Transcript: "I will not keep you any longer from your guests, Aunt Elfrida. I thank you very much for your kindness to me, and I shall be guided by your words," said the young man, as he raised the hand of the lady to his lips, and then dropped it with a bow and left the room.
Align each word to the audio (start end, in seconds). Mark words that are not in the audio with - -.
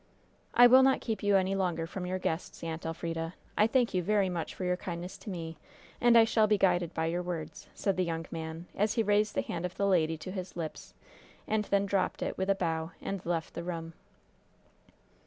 "I 0.55 0.65
will 0.65 0.81
not 0.81 0.99
keep 0.99 1.21
you 1.21 1.35
any 1.35 1.53
longer 1.53 1.85
from 1.85 2.07
your 2.07 2.17
guests, 2.17 2.63
Aunt 2.63 2.87
Elfrida. 2.87 3.35
I 3.55 3.67
thank 3.67 3.93
you 3.93 4.01
very 4.01 4.29
much 4.29 4.55
for 4.55 4.63
your 4.63 4.75
kindness 4.75 5.15
to 5.19 5.29
me, 5.29 5.57
and 6.01 6.17
I 6.17 6.23
shall 6.23 6.47
be 6.47 6.57
guided 6.57 6.91
by 6.95 7.05
your 7.05 7.21
words," 7.21 7.67
said 7.75 7.97
the 7.97 8.03
young 8.03 8.25
man, 8.31 8.65
as 8.75 8.95
he 8.95 9.03
raised 9.03 9.35
the 9.35 9.43
hand 9.43 9.63
of 9.63 9.75
the 9.77 9.85
lady 9.85 10.17
to 10.17 10.31
his 10.31 10.55
lips, 10.55 10.95
and 11.47 11.65
then 11.65 11.85
dropped 11.85 12.23
it 12.23 12.35
with 12.35 12.49
a 12.49 12.55
bow 12.55 12.93
and 12.99 13.23
left 13.27 13.53
the 13.53 13.63
room. 13.63 13.93